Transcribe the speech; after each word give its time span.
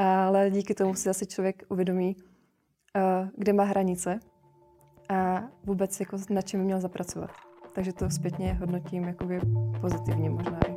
ale 0.00 0.50
díky 0.50 0.74
tomu 0.74 0.94
si 0.94 1.02
zase 1.02 1.26
člověk 1.26 1.62
uvědomí, 1.68 2.16
uh, 2.16 3.28
kde 3.36 3.52
má 3.52 3.64
hranice 3.64 4.20
a 5.08 5.42
vůbec 5.64 6.00
jako 6.00 6.16
na 6.30 6.42
čem 6.42 6.60
by 6.60 6.64
měl 6.64 6.80
zapracovat. 6.80 7.30
Takže 7.72 7.92
to 7.92 8.10
zpětně 8.10 8.52
hodnotím 8.52 9.04
jakoby 9.04 9.40
pozitivně 9.80 10.30
možná 10.30 10.60
i. 10.68 10.76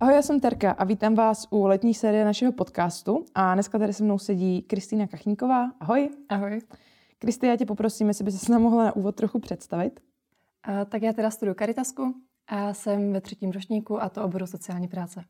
Ahoj, 0.00 0.14
já 0.14 0.22
jsem 0.22 0.40
Terka 0.40 0.70
a 0.70 0.84
vítám 0.84 1.14
vás 1.14 1.46
u 1.50 1.66
letní 1.66 1.94
série 1.94 2.24
našeho 2.24 2.52
podcastu. 2.52 3.24
A 3.34 3.54
dneska 3.54 3.78
tady 3.78 3.92
se 3.92 4.04
mnou 4.04 4.18
sedí 4.18 4.62
Kristýna 4.62 5.06
Kachníková. 5.06 5.70
Ahoj. 5.80 6.10
Ahoj. 6.28 6.60
Kristi, 7.18 7.46
já 7.46 7.56
tě 7.56 7.66
poprosím, 7.66 8.08
jestli 8.08 8.24
by 8.24 8.32
se 8.32 8.52
nám 8.52 8.62
mohla 8.62 8.84
na 8.84 8.96
úvod 8.96 9.14
trochu 9.14 9.38
představit. 9.38 10.00
A, 10.62 10.84
tak 10.84 11.02
já 11.02 11.12
teda 11.12 11.30
studuji 11.30 11.54
Caritasku 11.54 12.14
a 12.46 12.74
jsem 12.74 13.12
ve 13.12 13.20
třetím 13.20 13.50
ročníku 13.50 14.02
a 14.02 14.08
to 14.08 14.24
oboru 14.24 14.46
sociální 14.46 14.88
práce. 14.88 15.24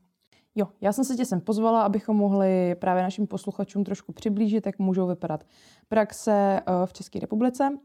Jo, 0.55 0.69
já 0.81 0.93
jsem 0.93 1.05
se 1.05 1.17
tě 1.17 1.25
sem 1.25 1.41
pozvala, 1.41 1.83
abychom 1.83 2.17
mohli 2.17 2.75
právě 2.75 3.03
našim 3.03 3.27
posluchačům 3.27 3.85
trošku 3.85 4.13
přiblížit, 4.13 4.67
jak 4.67 4.79
můžou 4.79 5.07
vypadat 5.07 5.45
praxe 5.89 6.33
eh, 6.33 6.87
v 6.87 6.93
České 6.93 7.19
republice, 7.19 7.79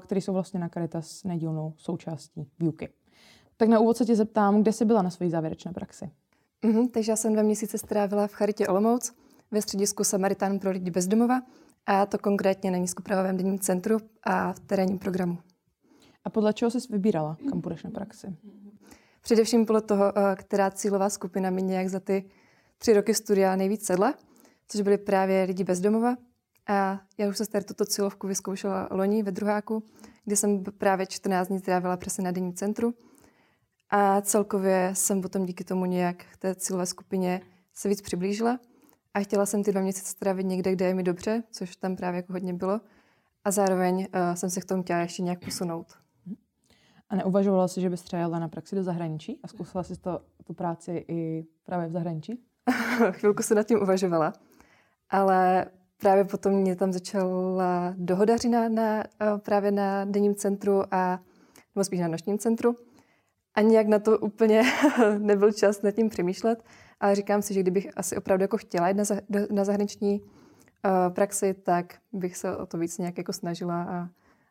které 0.00 0.20
jsou 0.20 0.32
vlastně 0.32 0.60
na 0.60 0.68
Caritas 0.68 1.24
nedílnou 1.24 1.74
součástí 1.76 2.48
výuky. 2.58 2.88
Tak 3.56 3.68
na 3.68 3.78
úvod 3.78 3.96
se 3.96 4.04
tě 4.04 4.16
zeptám, 4.16 4.62
kde 4.62 4.72
jsi 4.72 4.84
byla 4.84 5.02
na 5.02 5.10
své 5.10 5.30
závěrečné 5.30 5.72
praxi? 5.72 6.10
Mm-hmm, 6.64 6.90
takže 6.90 7.12
já 7.12 7.16
jsem 7.16 7.32
dva 7.32 7.42
měsíce 7.42 7.78
strávila 7.78 8.26
v 8.26 8.32
Charitě 8.32 8.66
Olomouc 8.66 9.14
ve 9.50 9.62
středisku 9.62 10.04
Samaritán 10.04 10.58
pro 10.58 10.70
lidi 10.70 10.90
bezdomova 10.90 11.42
a 11.86 12.06
to 12.06 12.18
konkrétně 12.18 12.70
na 12.70 12.78
nízkopravovém 12.78 13.36
denním 13.36 13.58
centru 13.58 13.98
a 14.22 14.52
v 14.52 14.60
terénním 14.60 14.98
programu. 14.98 15.38
A 16.26 16.30
podle 16.30 16.52
čeho 16.52 16.70
jsi 16.70 16.78
vybírala, 16.90 17.36
kam 17.50 17.60
půjdeš 17.62 17.82
na 17.82 17.90
praxi? 17.90 18.36
Především 19.20 19.66
podle 19.66 19.82
toho, 19.82 20.18
eh, 20.18 20.36
která 20.36 20.70
cílová 20.70 21.10
skupina 21.10 21.50
mi 21.50 21.62
nějak 21.62 21.88
za 21.88 22.00
ty 22.00 22.24
tři 22.78 22.94
roky 22.94 23.14
studia 23.14 23.56
nejvíc 23.56 23.86
sedla, 23.86 24.14
což 24.68 24.80
byly 24.80 24.98
právě 24.98 25.44
lidi 25.44 25.64
bezdomova. 25.64 26.16
A 26.66 27.00
já 27.18 27.28
už 27.28 27.36
jsem 27.36 27.46
tady 27.46 27.64
tuto 27.64 27.84
cílovku 27.84 28.26
vyzkoušela 28.26 28.88
loni 28.90 29.22
ve 29.22 29.32
druháku, 29.32 29.82
kde 30.24 30.36
jsem 30.36 30.64
právě 30.78 31.06
14 31.06 31.48
dní 31.48 31.60
trávila 31.60 31.96
přesně 31.96 32.24
na 32.24 32.30
denním 32.30 32.54
centru. 32.54 32.94
A 33.90 34.20
celkově 34.20 34.90
jsem 34.94 35.22
potom 35.22 35.46
díky 35.46 35.64
tomu 35.64 35.84
nějak 35.84 36.24
té 36.38 36.54
cílové 36.54 36.86
skupině 36.86 37.40
se 37.74 37.88
víc 37.88 38.00
přiblížila. 38.00 38.60
A 39.14 39.20
chtěla 39.20 39.46
jsem 39.46 39.64
ty 39.64 39.72
dva 39.72 39.80
měsíce 39.80 40.10
strávit 40.10 40.46
někde, 40.46 40.72
kde 40.72 40.86
je 40.86 40.94
mi 40.94 41.02
dobře, 41.02 41.42
což 41.50 41.76
tam 41.76 41.96
právě 41.96 42.16
jako 42.16 42.32
hodně 42.32 42.54
bylo. 42.54 42.80
A 43.44 43.50
zároveň 43.50 43.96
uh, 43.96 44.34
jsem 44.34 44.50
se 44.50 44.60
k 44.60 44.64
tomu 44.64 44.82
chtěla 44.82 44.98
ještě 44.98 45.22
nějak 45.22 45.44
posunout. 45.44 46.05
A 47.08 47.16
neuvažovala 47.16 47.68
jsi, 47.68 47.80
že 47.80 47.90
bys 47.90 48.02
třeba 48.02 48.20
jela 48.20 48.38
na 48.38 48.48
praxi 48.48 48.76
do 48.76 48.82
zahraničí 48.82 49.40
a 49.42 49.48
zkusila 49.48 49.82
jsi 49.82 49.96
to, 49.96 50.20
tu 50.44 50.54
práci 50.54 51.04
i 51.08 51.46
právě 51.64 51.88
v 51.88 51.92
zahraničí? 51.92 52.40
Chvilku 53.10 53.42
se 53.42 53.54
nad 53.54 53.66
tím 53.66 53.82
uvažovala, 53.82 54.32
ale 55.10 55.66
právě 56.00 56.24
potom 56.24 56.52
mě 56.52 56.76
tam 56.76 56.92
začala 56.92 57.94
dohodařina 57.96 58.68
na, 58.68 59.04
eh, 59.04 59.38
právě 59.38 59.70
na 59.70 60.04
denním 60.04 60.34
centru 60.34 60.94
a 60.94 61.20
nebo 61.74 61.84
spíš 61.84 62.00
na 62.00 62.08
nočním 62.08 62.38
centru. 62.38 62.76
A 63.54 63.60
nějak 63.60 63.86
na 63.86 63.98
to 63.98 64.18
úplně 64.18 64.62
nebyl 65.18 65.52
čas 65.52 65.82
nad 65.82 65.90
tím 65.90 66.08
přemýšlet, 66.08 66.64
ale 67.00 67.14
říkám 67.14 67.42
si, 67.42 67.54
že 67.54 67.60
kdybych 67.60 67.88
asi 67.96 68.16
opravdu 68.16 68.42
jako 68.42 68.56
chtěla 68.56 68.88
jít 68.88 68.96
na, 68.96 69.04
na 69.50 69.64
zahraniční 69.64 70.20
uh, 70.20 71.14
praxi, 71.14 71.54
tak 71.54 71.94
bych 72.12 72.36
se 72.36 72.56
o 72.56 72.66
to 72.66 72.78
víc 72.78 72.98
nějak 72.98 73.18
jako 73.18 73.32
snažila 73.32 73.82
a 73.82 74.08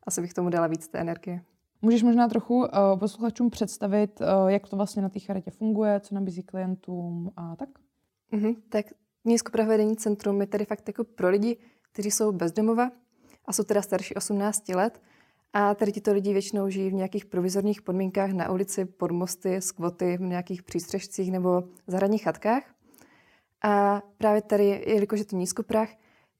asi 0.08 0.22
bych 0.22 0.33
tomu 0.33 0.50
dala 0.50 0.67
víc 0.67 0.88
té 0.88 1.00
energie. 1.00 1.42
Můžeš 1.86 2.03
možná 2.03 2.28
trochu 2.28 2.58
uh, 2.58 2.67
posluchačům 3.00 3.50
představit, 3.50 4.22
uh, 4.22 4.50
jak 4.50 4.67
to 4.67 4.75
vlastně 4.75 5.02
na 5.02 5.09
té 5.09 5.19
charitě 5.19 5.52
funguje, 5.52 6.00
co 6.00 6.16
nabízí 6.16 6.44
klientům 6.44 7.31
a 7.36 7.55
tak? 7.55 7.69
Mm-hmm, 8.33 8.55
tak 8.69 8.86
nízkopravedení 9.25 9.95
centrum 9.95 10.42
je 10.42 10.47
tady 10.47 10.66
fakt 10.66 10.88
jako 10.88 11.03
pro 11.03 11.30
lidi, 11.30 11.58
kteří 11.92 12.11
jsou 12.11 12.32
bezdomova 12.32 12.92
a 13.45 13.54
jsou 13.54 13.64
teda 13.64 13.82
starší 13.82 14.15
18 14.15 14.70
let. 14.70 15.02
A 15.54 15.76
tady 15.76 15.92
tito 15.92 16.14
lidi 16.14 16.33
většinou 16.33 16.70
žijí 16.70 16.89
v 16.89 16.93
nějakých 16.93 17.26
provizorních 17.26 17.82
podmínkách 17.82 18.31
na 18.31 18.52
ulici, 18.52 18.86
pod 18.86 19.11
mosty, 19.11 19.61
skvoty, 19.61 20.17
v 20.17 20.21
nějakých 20.21 20.64
přístřežcích 20.64 21.31
nebo 21.31 21.64
zahradních 21.87 22.23
chatkách. 22.23 22.64
A 23.64 24.02
právě 24.17 24.42
tady, 24.42 24.83
jelikož 24.87 25.20
je 25.20 25.26
to 25.26 25.36
nízkoprach, 25.36 25.89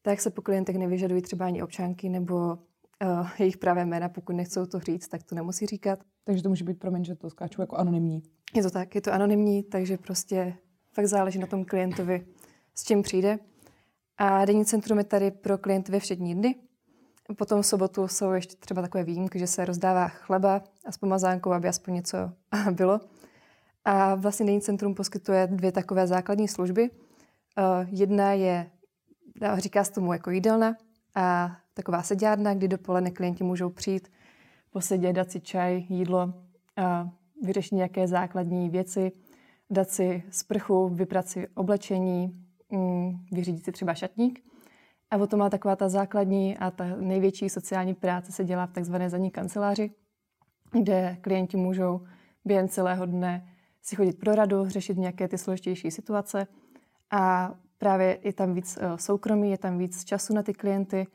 tak 0.02 0.22
se 0.22 0.30
po 0.30 0.42
klientech 0.42 0.78
nevyžadují 0.78 1.22
třeba 1.22 1.46
ani 1.46 1.64
občanky 1.64 2.10
nebo 2.10 2.58
uh, 3.04 3.30
jejich 3.40 3.58
pravé 3.58 3.86
jména, 3.86 4.10
pokud 4.10 4.34
nechcou 4.34 4.66
to 4.66 4.80
říct, 4.80 5.08
tak 5.08 5.24
to 5.24 5.36
nemusí 5.36 5.66
říkat. 5.66 6.00
Takže 6.24 6.44
to 6.44 6.50
může 6.50 6.64
být, 6.64 6.80
promiň, 6.80 7.04
že 7.04 7.16
to 7.16 7.30
skáču 7.30 7.62
jako 7.62 7.76
anonymní. 7.76 8.24
Je 8.54 8.64
to 8.64 8.70
tak, 8.70 8.96
je 8.96 9.02
to 9.02 9.14
anonymní, 9.14 9.64
takže 9.64 9.98
prostě 9.98 10.58
fakt 10.94 11.08
záleží 11.08 11.40
na 11.40 11.48
tom 11.48 11.66
klientovi, 11.66 12.26
s 12.76 12.84
čím 12.84 13.02
přijde. 13.02 13.40
A 14.18 14.46
denní 14.46 14.66
centrum 14.66 14.98
je 14.98 15.04
tady 15.04 15.32
pro 15.32 15.58
klienty 15.58 15.92
ve 15.92 16.00
všední 16.00 16.36
dny. 16.36 16.56
Potom 17.38 17.62
v 17.62 17.66
sobotu 17.66 18.08
jsou 18.08 18.32
ještě 18.32 18.56
třeba 18.56 18.82
takové 18.82 19.04
výjimky, 19.04 19.40
že 19.40 19.48
se 19.48 19.66
rozdává 19.66 20.08
chleba 20.08 20.62
a 20.86 20.92
s 20.92 20.98
pomazánkou, 20.98 21.52
aby 21.52 21.68
aspoň 21.68 21.94
něco 21.94 22.18
bylo. 22.72 23.00
A 23.86 24.16
vlastně 24.16 24.46
denní 24.46 24.62
centrum 24.62 24.96
poskytuje 24.96 25.48
dvě 25.48 25.72
takové 25.72 26.08
základní 26.08 26.48
služby. 26.48 26.90
Uh, 26.90 27.88
jedna 27.88 28.34
je, 28.34 28.72
říká 29.58 29.84
se 29.84 29.92
tomu 29.92 30.14
jako 30.14 30.32
jídelna, 30.32 30.76
a 31.16 31.58
taková 31.76 32.04
seďárna, 32.04 32.54
kdy 32.54 32.68
dopoledne 32.68 33.12
klienti 33.12 33.44
můžou 33.44 33.70
přijít, 33.70 34.12
posedět, 34.72 35.14
dát 35.14 35.32
si 35.32 35.40
čaj, 35.40 35.86
jídlo, 35.90 36.34
a 36.78 37.10
vyřešit 37.44 37.76
nějaké 37.76 38.08
základní 38.08 38.70
věci, 38.70 39.12
dát 39.70 39.90
si 39.90 40.24
sprchu, 40.30 40.90
vyprat 40.90 41.28
si 41.28 41.48
oblečení, 41.48 42.46
mm, 42.72 43.26
vyřídit 43.32 43.66
si 43.66 43.72
třeba 43.72 43.94
šatník. 43.94 44.40
A 45.12 45.18
potom 45.18 45.40
má 45.40 45.50
taková 45.50 45.76
ta 45.76 45.90
základní 45.90 46.58
a 46.58 46.72
ta 46.72 46.86
největší 47.00 47.50
sociální 47.50 47.94
práce 47.94 48.32
se 48.32 48.44
dělá 48.44 48.66
v 48.66 48.72
takzvané 48.72 49.10
zadní 49.10 49.32
kanceláři, 49.32 49.92
kde 50.72 51.18
klienti 51.22 51.58
můžou 51.58 52.02
během 52.46 52.68
celého 52.68 53.06
dne 53.06 53.56
si 53.82 53.96
chodit 53.96 54.20
pro 54.20 54.36
radu, 54.36 54.70
řešit 54.70 54.98
nějaké 54.98 55.28
ty 55.28 55.38
složitější 55.38 55.92
situace 55.92 56.48
a 57.12 57.54
právě 57.78 58.20
je 58.24 58.34
tam 58.34 58.54
víc 58.54 58.78
eh, 58.82 58.98
soukromí, 58.98 59.52
je 59.52 59.58
tam 59.58 59.78
víc 59.78 60.04
času 60.04 60.34
na 60.34 60.44
ty 60.44 60.54
klienty, 60.54 61.08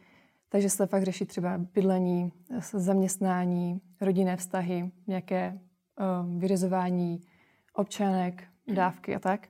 takže 0.52 0.70
se 0.70 0.86
fakt 0.86 1.02
řeší 1.02 1.26
třeba 1.26 1.58
bydlení, 1.58 2.32
zaměstnání, 2.72 3.80
rodinné 4.00 4.36
vztahy, 4.36 4.90
nějaké 5.06 5.60
um, 6.22 6.38
vyřizování 6.38 7.20
občanek, 7.74 8.44
dávky 8.74 9.16
a 9.16 9.18
tak. 9.18 9.48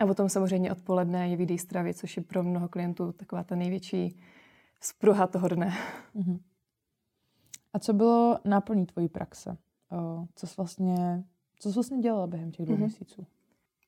A 0.00 0.06
potom 0.06 0.28
samozřejmě 0.28 0.72
odpoledne 0.72 1.28
je 1.28 1.36
výdej 1.36 1.58
stravy, 1.58 1.94
což 1.94 2.16
je 2.16 2.22
pro 2.22 2.42
mnoho 2.42 2.68
klientů 2.68 3.12
taková 3.12 3.44
ta 3.44 3.56
největší 3.56 4.20
spruha 4.80 5.26
toho 5.26 5.48
dne. 5.48 5.74
Uh-huh. 6.14 6.40
A 7.72 7.78
co 7.78 7.92
bylo 7.92 8.38
náplní 8.44 8.86
tvojí 8.86 9.08
praxe? 9.08 9.56
Co 10.34 10.46
jsi 10.46 10.54
vlastně, 10.56 11.24
co 11.58 11.68
jsi 11.68 11.74
vlastně 11.74 11.98
dělala 11.98 12.26
během 12.26 12.50
těch 12.50 12.66
dvou 12.66 12.74
uh-huh. 12.74 12.80
měsíců? 12.80 13.26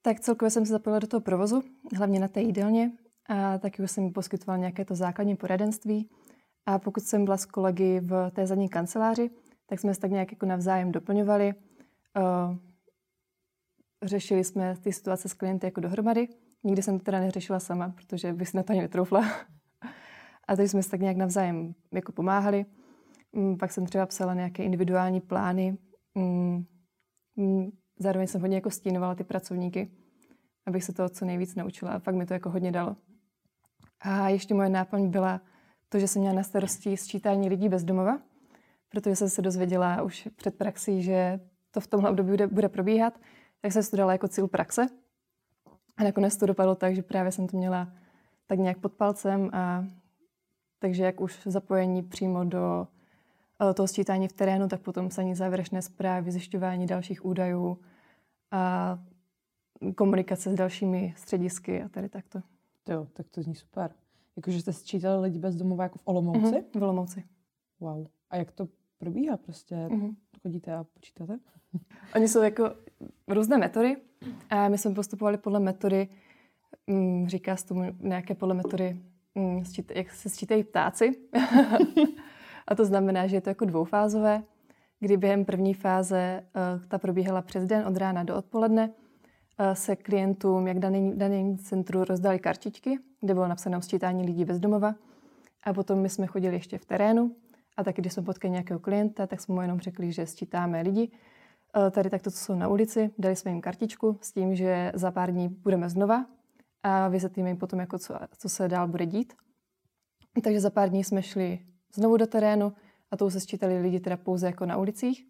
Tak 0.02 0.20
celkově 0.20 0.50
jsem 0.50 0.66
se 0.66 0.72
zapojila 0.72 0.98
do 0.98 1.06
toho 1.06 1.20
provozu, 1.20 1.62
hlavně 1.96 2.20
na 2.20 2.28
té 2.28 2.40
jídelně. 2.40 2.92
A 3.26 3.58
taky 3.58 3.82
už 3.82 3.90
jsem 3.90 4.12
poskytovala 4.12 4.56
nějaké 4.56 4.84
to 4.84 4.94
základní 4.94 5.36
poradenství. 5.36 6.08
A 6.66 6.78
pokud 6.78 7.04
jsem 7.04 7.24
byla 7.24 7.36
s 7.36 7.46
kolegy 7.46 8.00
v 8.00 8.30
té 8.30 8.46
zadní 8.46 8.68
kanceláři, 8.68 9.30
tak 9.66 9.80
jsme 9.80 9.94
se 9.94 10.00
tak 10.00 10.10
nějak 10.10 10.32
jako 10.32 10.46
navzájem 10.46 10.92
doplňovali. 10.92 11.54
Uh, 12.16 12.56
řešili 14.02 14.44
jsme 14.44 14.76
ty 14.76 14.92
situace 14.92 15.28
s 15.28 15.34
klienty 15.34 15.66
jako 15.66 15.80
dohromady. 15.80 16.28
Nikdy 16.64 16.82
jsem 16.82 16.98
to 16.98 17.04
teda 17.04 17.20
neřešila 17.20 17.60
sama, 17.60 17.88
protože 17.88 18.32
bych 18.32 18.48
si 18.48 18.56
na 18.56 18.62
to 18.62 18.72
ani 18.72 18.80
netroufla. 18.80 19.20
A 20.48 20.56
takže 20.56 20.68
jsme 20.68 20.82
se 20.82 20.90
tak 20.90 21.00
nějak 21.00 21.16
navzájem 21.16 21.74
jako 21.92 22.12
pomáhali. 22.12 22.66
Um, 23.32 23.58
pak 23.58 23.72
jsem 23.72 23.86
třeba 23.86 24.06
psala 24.06 24.34
nějaké 24.34 24.64
individuální 24.64 25.20
plány. 25.20 25.78
Um, 26.14 26.66
zároveň 27.98 28.26
jsem 28.26 28.40
hodně 28.40 28.56
jako 28.56 28.70
stínovala 28.70 29.14
ty 29.14 29.24
pracovníky, 29.24 29.90
abych 30.66 30.84
se 30.84 30.92
toho 30.92 31.08
co 31.08 31.24
nejvíc 31.24 31.54
naučila. 31.54 31.92
A 31.92 31.98
fakt 31.98 32.14
mi 32.14 32.26
to 32.26 32.34
jako 32.34 32.50
hodně 32.50 32.72
dalo. 32.72 32.96
A 34.00 34.28
ještě 34.28 34.54
moje 34.54 34.68
náplň 34.68 35.10
byla 35.10 35.40
to, 35.94 35.98
že 35.98 36.08
jsem 36.08 36.20
měla 36.20 36.36
na 36.36 36.42
starosti 36.42 36.96
sčítání 36.96 37.48
lidí 37.48 37.68
bez 37.68 37.84
domova, 37.84 38.18
protože 38.88 39.16
jsem 39.16 39.28
se 39.28 39.42
dozvěděla 39.42 40.02
už 40.02 40.28
před 40.36 40.54
praxí, 40.54 41.02
že 41.02 41.40
to 41.70 41.80
v 41.80 41.86
tomhle 41.86 42.10
období 42.10 42.30
bude, 42.30 42.46
bude 42.46 42.68
probíhat, 42.68 43.20
tak 43.60 43.72
jsem 43.72 43.82
to 43.82 43.96
dala 43.96 44.12
jako 44.12 44.28
cíl 44.28 44.48
praxe. 44.48 44.86
A 45.96 46.04
nakonec 46.04 46.36
to 46.36 46.46
dopadlo 46.46 46.74
tak, 46.74 46.94
že 46.94 47.02
právě 47.02 47.32
jsem 47.32 47.48
to 47.48 47.56
měla 47.56 47.92
tak 48.46 48.58
nějak 48.58 48.78
pod 48.78 48.92
palcem 48.92 49.50
a 49.52 49.84
takže 50.78 51.04
jak 51.04 51.20
už 51.20 51.40
zapojení 51.44 52.02
přímo 52.02 52.44
do 52.44 52.88
eh, 53.70 53.74
toho 53.74 53.88
sčítání 53.88 54.28
v 54.28 54.32
terénu, 54.32 54.68
tak 54.68 54.80
potom 54.80 55.08
psaní 55.08 55.34
závěrečné 55.34 55.82
zprávy, 55.82 56.32
zjišťování 56.32 56.86
dalších 56.86 57.24
údajů 57.24 57.78
a 58.50 58.98
komunikace 59.96 60.50
s 60.50 60.54
dalšími 60.54 61.14
středisky 61.16 61.82
a 61.82 61.88
tady 61.88 62.08
takto. 62.08 62.40
Jo, 62.88 63.06
tak 63.12 63.26
to 63.28 63.42
zní 63.42 63.54
super. 63.54 63.90
Jakože 64.36 64.60
jste 64.60 64.72
sčítali 64.72 65.22
lidi 65.22 65.38
bez 65.38 65.56
domova 65.56 65.82
jako 65.82 65.98
v 65.98 66.02
Olomouci? 66.04 66.40
Mm-hmm, 66.40 66.78
v 66.78 66.82
Olomouci. 66.82 67.24
Wow. 67.80 68.06
A 68.30 68.36
jak 68.36 68.52
to 68.52 68.68
probíhá 68.98 69.36
prostě? 69.36 69.74
Mm-hmm. 69.74 70.14
chodíte 70.42 70.74
a 70.74 70.84
počítáte? 70.84 71.38
Oni 72.14 72.28
jsou 72.28 72.42
jako 72.42 72.70
různé 73.28 73.58
metody 73.58 73.96
a 74.50 74.68
my 74.68 74.78
jsme 74.78 74.94
postupovali 74.94 75.38
podle 75.38 75.60
metody, 75.60 76.08
mm, 76.86 77.28
říká 77.28 77.56
se 77.56 77.66
tomu 77.66 77.82
nějaké 78.00 78.34
podle 78.34 78.54
metody, 78.54 79.00
mm, 79.34 79.64
jak 79.94 80.10
se 80.10 80.28
sčítají 80.28 80.64
ptáci. 80.64 81.12
a 82.68 82.74
to 82.74 82.84
znamená, 82.84 83.26
že 83.26 83.36
je 83.36 83.40
to 83.40 83.50
jako 83.50 83.64
dvoufázové, 83.64 84.42
kdy 85.00 85.16
během 85.16 85.44
první 85.44 85.74
fáze 85.74 86.44
uh, 86.56 86.86
ta 86.88 86.98
probíhala 86.98 87.42
přes 87.42 87.66
den 87.66 87.86
od 87.86 87.96
rána 87.96 88.24
do 88.24 88.36
odpoledne, 88.36 88.88
uh, 88.88 89.74
se 89.74 89.96
klientům, 89.96 90.66
jak 90.66 90.78
daným, 90.78 91.18
daným 91.18 91.58
centru, 91.58 92.04
rozdali 92.04 92.38
kartičky, 92.38 92.98
kde 93.24 93.34
bylo 93.34 93.48
napsáno 93.48 93.82
sčítání 93.82 94.26
lidí 94.26 94.44
bez 94.44 94.60
domova. 94.60 94.94
A 95.62 95.72
potom 95.72 95.98
my 95.98 96.08
jsme 96.08 96.26
chodili 96.26 96.54
ještě 96.54 96.78
v 96.78 96.84
terénu 96.84 97.36
a 97.76 97.84
taky, 97.84 98.02
když 98.02 98.12
jsme 98.12 98.22
potkali 98.22 98.50
nějakého 98.52 98.80
klienta, 98.80 99.26
tak 99.26 99.40
jsme 99.40 99.54
mu 99.54 99.62
jenom 99.62 99.80
řekli, 99.80 100.12
že 100.12 100.26
sčítáme 100.26 100.82
lidi. 100.82 101.10
Uh, 101.76 101.90
tady 101.90 102.10
takto, 102.10 102.30
co 102.30 102.38
jsou 102.38 102.54
na 102.54 102.68
ulici, 102.68 103.10
dali 103.18 103.36
jsme 103.36 103.50
jim 103.50 103.60
kartičku 103.60 104.18
s 104.20 104.32
tím, 104.32 104.54
že 104.54 104.92
za 104.94 105.10
pár 105.10 105.32
dní 105.32 105.48
budeme 105.48 105.88
znova 105.88 106.26
a 106.82 107.08
vysvětlíme 107.08 107.48
jim 107.50 107.56
potom, 107.56 107.80
jako 107.80 107.98
co, 107.98 108.14
co 108.38 108.48
se 108.48 108.68
dál 108.68 108.88
bude 108.88 109.06
dít. 109.06 109.32
Takže 110.42 110.60
za 110.60 110.70
pár 110.70 110.88
dní 110.88 111.04
jsme 111.04 111.22
šli 111.22 111.58
znovu 111.94 112.16
do 112.16 112.26
terénu, 112.26 112.72
a 113.10 113.16
to 113.16 113.30
se 113.30 113.40
sčítali 113.40 113.78
lidi 113.78 114.00
teda 114.00 114.16
pouze 114.16 114.46
jako 114.46 114.66
na 114.66 114.76
ulicích. 114.76 115.26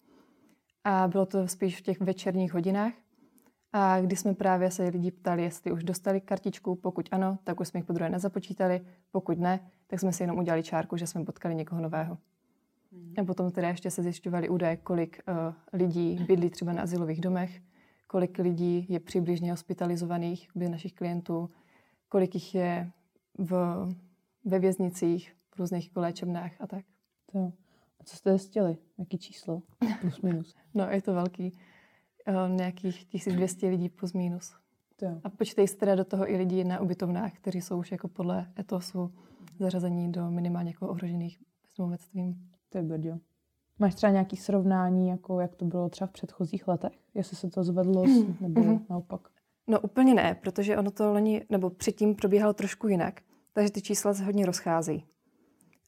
A 0.85 1.09
bylo 1.09 1.27
to 1.27 1.49
spíš 1.49 1.79
v 1.79 1.83
těch 1.83 2.01
večerních 2.01 2.53
hodinách. 2.53 2.93
A 3.77 4.01
když 4.01 4.21
jsme 4.21 4.35
právě 4.35 4.71
se 4.71 4.89
lidi 4.89 5.11
ptali, 5.11 5.43
jestli 5.43 5.73
už 5.73 5.85
dostali 5.85 6.21
kartičku, 6.21 6.75
pokud 6.75 7.09
ano, 7.11 7.39
tak 7.45 7.61
už 7.61 7.69
jsme 7.69 7.79
jich 7.79 7.85
po 7.85 7.93
druhé 7.93 8.11
nezapočítali, 8.11 8.81
pokud 9.11 9.39
ne, 9.39 9.61
tak 9.87 10.01
jsme 10.01 10.13
si 10.13 10.23
jenom 10.23 10.39
udělali 10.39 10.63
čárku, 10.63 10.97
že 10.97 11.07
jsme 11.07 11.25
potkali 11.25 11.55
někoho 11.55 11.81
nového. 11.81 12.19
Hmm. 12.93 13.15
A 13.19 13.25
potom 13.25 13.51
teda 13.51 13.69
ještě 13.69 13.91
se 13.91 14.03
zjišťovali 14.03 14.49
údaje, 14.49 14.77
kolik 14.77 15.23
uh, 15.29 15.55
lidí 15.73 16.25
bydlí 16.27 16.51
třeba 16.51 16.73
na 16.73 16.83
asilových 16.83 17.21
domech, 17.21 17.61
kolik 18.07 18.39
lidí 18.39 18.87
je 18.89 19.01
přibližně 19.01 19.51
hospitalizovaných, 19.51 20.49
by 20.55 20.69
našich 20.69 20.93
klientů, 20.93 21.51
kolik 22.09 22.35
jich 22.35 22.55
je 22.55 22.91
v, 23.39 23.53
ve 24.45 24.59
věznicích, 24.59 25.37
v 25.55 25.59
různých 25.59 25.91
léčebnách 25.97 26.53
a 26.61 26.67
tak. 26.67 26.85
To. 27.33 27.53
Co 28.05 28.17
jste 28.17 28.31
zjistili? 28.31 28.77
Jaký 28.99 29.19
číslo? 29.19 29.63
Plus 30.01 30.21
minus. 30.21 30.55
no, 30.75 30.91
je 30.91 31.03
to 31.03 31.15
velký. 31.15 31.59
Uh, 32.29 32.57
nějakých 32.57 33.05
1200 33.05 33.69
lidí 33.69 33.89
plus 33.89 34.13
minus. 34.13 34.55
To. 34.97 35.07
A 35.25 35.31
počítej 35.31 35.69
se 35.69 35.77
teda 35.77 35.95
do 35.95 36.05
toho 36.05 36.31
i 36.31 36.37
lidi 36.37 36.65
na 36.65 36.81
ubytovnách, 36.81 37.33
kteří 37.33 37.61
jsou 37.61 37.79
už 37.79 37.93
jako 37.93 38.09
podle 38.09 38.53
etosu 38.59 39.15
zařazení 39.59 40.13
do 40.13 40.31
minimálně 40.31 40.71
jako 40.71 40.89
ohrožených 40.89 41.39
bezdomovectvím. 41.63 42.51
To 42.69 42.79
je 42.79 42.85
brdio. 42.85 43.19
Máš 43.79 43.95
třeba 43.95 44.13
nějaké 44.13 44.37
srovnání, 44.37 45.09
jako 45.09 45.41
jak 45.41 45.55
to 45.55 45.65
bylo 45.65 45.89
třeba 45.89 46.09
v 46.09 46.13
předchozích 46.13 46.69
letech? 46.69 46.93
Jestli 47.15 47.37
se 47.37 47.51
to 47.51 47.65
zvedlo, 47.65 48.05
nebo 48.41 48.61
mm-hmm. 48.61 48.81
naopak? 48.91 49.29
No 49.67 49.81
úplně 49.81 50.15
ne, 50.15 50.35
protože 50.35 50.79
ono 50.79 50.91
to 50.91 51.13
loni, 51.13 51.45
nebo 51.51 51.71
předtím 51.71 52.15
probíhalo 52.15 52.53
trošku 52.53 52.89
jinak. 52.89 53.21
Takže 53.53 53.73
ty 53.73 53.83
čísla 53.83 54.15
se 54.15 54.25
hodně 54.25 54.47
rozchází. 54.47 55.05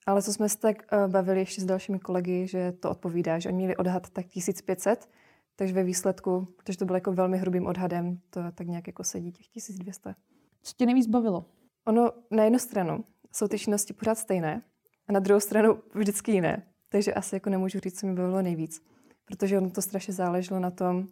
Ale 0.06 0.23
co 0.23 0.33
jsme 0.33 0.49
se 0.49 0.59
tak 0.59 0.77
uh, 0.93 1.12
bavili 1.12 1.38
ještě 1.38 1.61
s 1.61 1.65
dalšími 1.65 1.99
kolegy, 1.99 2.47
že 2.47 2.73
to 2.73 2.91
odpovídá, 2.91 3.38
že 3.38 3.49
oni 3.49 3.56
měli 3.56 3.77
odhad 3.77 4.11
tak 4.11 4.27
1500, 4.27 5.09
takže 5.56 5.75
ve 5.75 5.85
výsledku, 5.85 6.49
protože 6.56 6.79
to 6.79 6.85
bylo 6.85 6.97
jako 6.97 7.12
velmi 7.12 7.38
hrubým 7.38 7.67
odhadem, 7.67 8.20
to 8.31 8.41
tak 8.55 8.67
nějak 8.67 8.87
jako 8.87 9.05
sedí 9.05 9.32
těch 9.32 9.47
1200. 9.47 10.14
Co 10.62 10.73
tě 10.76 10.87
nejvíc 10.87 11.06
bavilo? 11.06 11.44
Ono 11.87 12.11
na 12.31 12.44
jednu 12.44 12.58
stranu 12.58 13.05
jsou 13.32 13.49
ty 13.49 13.58
činnosti 13.58 13.93
pořád 13.93 14.19
stejné 14.19 14.62
a 15.08 15.12
na 15.12 15.20
druhou 15.20 15.41
stranu 15.41 15.79
vždycky 15.94 16.32
jiné. 16.32 16.67
Takže 16.88 17.14
asi 17.14 17.37
jako 17.37 17.50
nemůžu 17.50 17.79
říct, 17.79 18.00
co 18.00 18.06
mi 18.06 18.14
bavilo 18.14 18.43
nejvíc. 18.43 18.82
Protože 19.25 19.58
ono 19.58 19.70
to 19.70 19.82
strašně 19.82 20.14
záleželo 20.14 20.61
na 20.61 20.70
tom, 20.70 21.06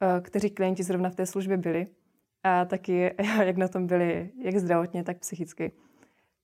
eh, 0.00 0.20
kteří 0.20 0.50
klienti 0.50 0.82
zrovna 0.82 1.10
v 1.10 1.14
té 1.14 1.26
službě 1.26 1.56
byli 1.56 1.86
a 2.42 2.64
taky 2.64 3.14
jak 3.44 3.56
na 3.56 3.68
tom 3.68 3.86
byli, 3.86 4.30
jak 4.38 4.56
zdravotně, 4.56 5.04
tak 5.04 5.18
psychicky. 5.18 5.72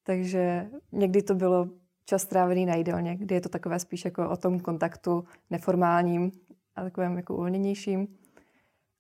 Takže 0.03 0.71
někdy 0.93 1.23
to 1.23 1.35
bylo 1.35 1.69
čas 2.05 2.23
strávený 2.23 2.67
na 2.67 2.75
jídelně, 2.75 3.17
kdy 3.17 3.35
je 3.35 3.41
to 3.41 3.49
takové 3.49 3.79
spíš 3.79 4.05
jako 4.05 4.31
o 4.31 4.37
tom 4.37 4.61
kontaktu 4.61 5.25
neformálním 5.51 6.33
a 6.79 6.83
takovém 6.83 7.17
jako 7.17 7.35
uvolněnějším. 7.35 8.09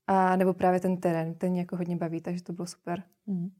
A 0.06 0.36
nebo 0.36 0.54
právě 0.54 0.80
ten 0.80 0.96
terén, 0.96 1.34
ten 1.34 1.50
mě 1.50 1.60
jako 1.60 1.76
hodně 1.76 1.96
baví, 1.96 2.20
takže 2.20 2.42
to 2.42 2.52
bylo 2.52 2.66
super. 2.66 3.02
Mm. 3.26 3.50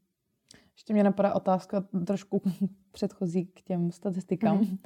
Ještě 0.75 0.93
mě 0.93 1.03
napadá 1.03 1.33
otázka 1.33 1.83
trošku 2.05 2.41
předchozí 2.91 3.45
k 3.45 3.61
těm 3.61 3.91
statistikám. 3.91 4.57
Mm. 4.57 4.77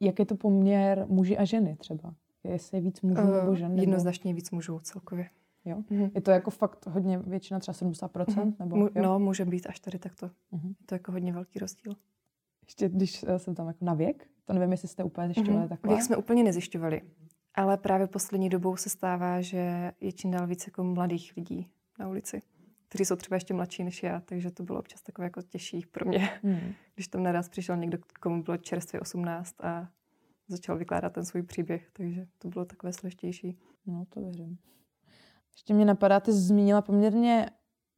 Jak 0.00 0.18
je 0.18 0.26
to 0.26 0.36
poměr 0.36 1.06
muži 1.08 1.38
a 1.38 1.44
ženy 1.44 1.76
třeba? 1.76 2.14
Jestli 2.44 2.78
je 2.78 2.82
víc 2.82 3.00
mužů 3.00 3.22
uh, 3.22 3.34
nebo 3.34 3.54
žen? 3.54 3.68
Nebo... 3.68 3.82
Jednoznačně 3.82 4.34
víc 4.34 4.50
mužů 4.50 4.78
celkově. 4.78 5.30
Jo? 5.64 5.82
Mm. 5.90 6.10
Je 6.14 6.20
to 6.20 6.30
jako 6.30 6.50
fakt 6.50 6.86
hodně 6.86 7.18
většina, 7.18 7.60
třeba 7.60 7.74
70%? 7.74 8.44
Mm. 8.44 8.54
Nebo, 8.58 8.76
jo? 8.76 8.90
No, 9.02 9.18
může 9.18 9.44
být 9.44 9.66
až 9.66 9.80
tady 9.80 9.98
takto. 9.98 10.30
Mm. 10.52 10.68
Je 10.68 10.86
to 10.86 10.94
jako 10.94 11.12
hodně 11.12 11.32
velký 11.32 11.58
rozdíl. 11.58 11.96
Ještě 12.66 12.88
když 12.88 13.24
eh, 13.28 13.38
jsem 13.38 13.54
tam 13.54 13.66
jako 13.66 13.84
na 13.84 13.94
věk, 13.94 14.26
to 14.44 14.52
nevím, 14.52 14.72
jestli 14.72 14.88
jste 14.88 15.04
úplně 15.04 15.26
zjišťovali 15.26 15.64
mm-hmm. 15.64 15.68
takhle. 15.68 15.94
Věk 15.94 16.04
jsme 16.04 16.16
úplně 16.16 16.42
nezjišťovali, 16.42 17.02
ale 17.54 17.76
právě 17.76 18.06
poslední 18.06 18.48
dobou 18.48 18.76
se 18.76 18.90
stává, 18.90 19.40
že 19.40 19.92
je 20.00 20.12
čím 20.12 20.30
dál 20.30 20.46
víc 20.46 20.66
jako 20.66 20.84
mladých 20.84 21.32
lidí 21.36 21.70
na 21.98 22.08
ulici, 22.08 22.42
kteří 22.88 23.04
jsou 23.04 23.16
třeba 23.16 23.36
ještě 23.36 23.54
mladší 23.54 23.84
než 23.84 24.02
já, 24.02 24.20
takže 24.20 24.50
to 24.50 24.62
bylo 24.62 24.78
občas 24.78 25.02
takové 25.02 25.26
jako 25.26 25.42
těžší 25.42 25.86
pro 25.86 26.08
mě, 26.08 26.30
mm. 26.42 26.72
když 26.94 27.08
tam 27.08 27.22
naraz 27.22 27.48
přišel 27.48 27.76
někdo, 27.76 27.98
komu 28.20 28.42
bylo 28.42 28.56
čerstvě 28.56 29.00
18 29.00 29.64
a 29.64 29.88
začal 30.48 30.78
vykládat 30.78 31.12
ten 31.12 31.24
svůj 31.24 31.42
příběh, 31.42 31.90
takže 31.92 32.26
to 32.38 32.48
bylo 32.48 32.64
takové 32.64 32.92
složitější. 32.92 33.58
No, 33.86 34.04
to 34.08 34.20
věřím. 34.20 34.58
Ještě 35.52 35.74
mě 35.74 35.84
napadá, 35.84 36.20
ty 36.20 36.32
zmínila 36.32 36.82
poměrně 36.82 37.50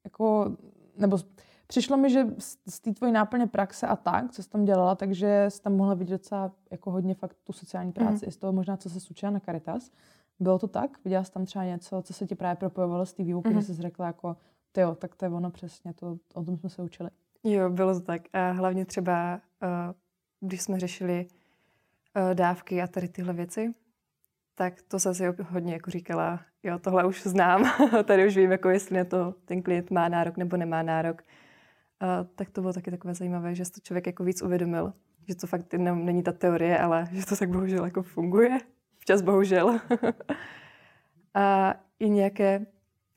jako, 0.04 0.56
nebo 0.96 1.18
přišlo 1.70 1.96
mi, 1.96 2.10
že 2.10 2.26
z 2.68 2.80
té 2.80 2.92
tvojí 2.92 3.12
náplně 3.12 3.46
praxe 3.46 3.86
a 3.86 3.96
tak, 3.96 4.32
co 4.32 4.42
jsi 4.42 4.50
tam 4.50 4.64
dělala, 4.64 4.94
takže 4.94 5.46
jsi 5.48 5.62
tam 5.62 5.76
mohla 5.76 5.94
vidět 5.94 6.14
docela 6.14 6.52
jako 6.70 6.90
hodně 6.90 7.14
fakt 7.14 7.36
tu 7.44 7.52
sociální 7.52 7.92
práci, 7.92 8.26
mm. 8.26 8.32
z 8.32 8.36
toho 8.36 8.52
možná, 8.52 8.76
co 8.76 8.90
se 8.90 8.98
učila 9.10 9.32
na 9.32 9.40
Caritas. 9.40 9.90
Bylo 10.40 10.58
to 10.58 10.68
tak? 10.68 11.04
Viděla 11.04 11.24
jsi 11.24 11.32
tam 11.32 11.44
třeba 11.44 11.64
něco, 11.64 12.02
co 12.02 12.12
se 12.12 12.26
ti 12.26 12.34
právě 12.34 12.56
propojovalo 12.56 13.06
z 13.06 13.12
té 13.12 13.22
výuky, 13.22 13.48
mm. 13.48 13.60
že 13.60 13.66
jsi 13.66 13.82
řekla 13.82 14.06
jako, 14.06 14.36
jo, 14.76 14.94
tak 14.94 15.14
to 15.14 15.24
je 15.24 15.30
ono 15.30 15.50
přesně, 15.50 15.94
to, 15.94 16.18
o 16.34 16.44
tom 16.44 16.56
jsme 16.56 16.68
se 16.68 16.82
učili. 16.82 17.10
Jo, 17.44 17.70
bylo 17.70 17.94
to 17.94 18.00
tak. 18.00 18.22
A 18.32 18.50
hlavně 18.50 18.84
třeba, 18.84 19.40
uh, 19.62 19.68
když 20.40 20.62
jsme 20.62 20.80
řešili 20.80 21.26
uh, 21.26 22.34
dávky 22.34 22.82
a 22.82 22.86
tady 22.86 23.08
tyhle 23.08 23.32
věci, 23.32 23.74
tak 24.54 24.82
to 24.82 24.98
zase 24.98 25.34
hodně 25.48 25.72
jako 25.72 25.90
říkala, 25.90 26.40
jo, 26.62 26.78
tohle 26.78 27.06
už 27.06 27.22
znám, 27.22 27.70
tady 28.04 28.26
už 28.26 28.36
vím, 28.36 28.50
jako 28.50 28.68
jestli 28.68 28.96
na 28.96 29.04
to 29.04 29.34
ten 29.44 29.62
klient 29.62 29.90
má 29.90 30.08
nárok 30.08 30.36
nebo 30.36 30.56
nemá 30.56 30.82
nárok. 30.82 31.22
A 32.00 32.24
tak 32.24 32.50
to 32.50 32.60
bylo 32.60 32.72
taky 32.72 32.90
takové 32.90 33.14
zajímavé, 33.14 33.54
že 33.54 33.64
se 33.64 33.72
to 33.72 33.80
člověk 33.80 34.06
jako 34.06 34.24
víc 34.24 34.42
uvědomil, 34.42 34.92
že 35.28 35.34
to 35.34 35.46
fakt 35.46 35.74
ne, 35.74 35.94
není 35.94 36.22
ta 36.22 36.32
teorie, 36.32 36.78
ale 36.78 37.08
že 37.12 37.26
to 37.26 37.36
tak 37.36 37.50
bohužel 37.50 37.84
jako 37.84 38.02
funguje. 38.02 38.58
Včas 38.98 39.22
bohužel. 39.22 39.80
a 41.34 41.74
i 41.98 42.10
nějaké 42.10 42.66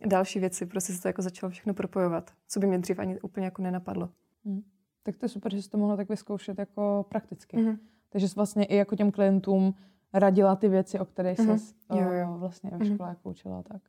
další 0.05 0.39
věci, 0.39 0.65
prostě 0.65 0.93
se 0.93 1.01
to 1.01 1.07
jako 1.07 1.21
začalo 1.21 1.49
všechno 1.49 1.73
propojovat, 1.73 2.31
co 2.47 2.59
by 2.59 2.67
mě 2.67 2.79
dřív 2.79 2.99
ani 2.99 3.21
úplně 3.21 3.45
jako 3.45 3.61
nenapadlo. 3.61 4.09
Hmm. 4.45 4.63
Tak 5.03 5.17
to 5.17 5.25
je 5.25 5.29
super, 5.29 5.55
že 5.55 5.61
jsi 5.61 5.69
to 5.69 5.77
mohla 5.77 5.97
tak 5.97 6.09
vyzkoušet 6.09 6.59
jako 6.59 7.05
prakticky. 7.09 7.57
Mm-hmm. 7.57 7.77
Takže 8.09 8.29
jsi 8.29 8.35
vlastně 8.35 8.65
i 8.65 8.75
jako 8.75 8.95
těm 8.95 9.11
klientům 9.11 9.75
radila 10.13 10.55
ty 10.55 10.69
věci, 10.69 10.99
o 10.99 11.05
kterých 11.05 11.39
mm-hmm. 11.39 11.57
jsi 11.57 11.75
jo, 11.93 12.11
jo. 12.11 12.35
vlastně 12.37 12.69
ve 12.69 12.85
škole 12.85 12.97
mm-hmm. 12.97 13.09
jako 13.09 13.29
učila. 13.29 13.63
Tak. 13.63 13.81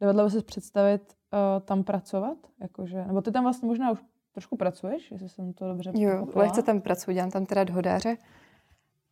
Dovedla 0.00 0.24
by 0.24 0.30
se 0.30 0.42
představit 0.42 1.02
uh, 1.32 1.62
tam 1.62 1.84
pracovat? 1.84 2.38
Jakože, 2.60 3.04
nebo 3.04 3.22
ty 3.22 3.32
tam 3.32 3.44
vlastně 3.44 3.68
možná 3.68 3.90
už 3.90 3.98
trošku 4.32 4.56
pracuješ, 4.56 5.10
jestli 5.10 5.28
jsem 5.28 5.52
to 5.52 5.68
dobře 5.68 5.92
Jo, 5.94 6.26
lehce 6.34 6.62
tam 6.62 6.80
pracuji, 6.80 7.14
dělám 7.14 7.30
tam 7.30 7.46
teda 7.46 7.64
dohodáře. 7.64 8.16